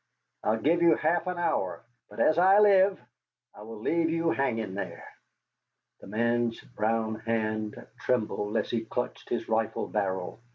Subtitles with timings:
[0.43, 2.99] "I will give you half an hour, but as I live,
[3.53, 5.07] I will leave you hanging there."
[5.99, 10.39] The man's brown hand trembled as he clutched his rifle barrel.